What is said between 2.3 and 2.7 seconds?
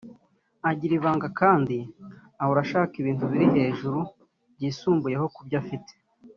ahora